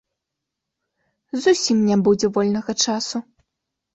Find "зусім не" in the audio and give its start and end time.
1.43-1.97